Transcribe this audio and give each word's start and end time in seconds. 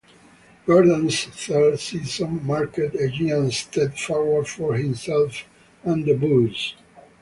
Gordon's 0.65 1.25
third 1.25 1.79
season 1.79 2.43
marked 2.43 2.79
a 2.79 3.07
giant 3.07 3.53
step 3.53 3.95
forward 3.95 4.47
for 4.47 4.73
himself 4.73 5.43
and 5.83 6.03
the 6.05 6.15
Bulls. 6.15 6.73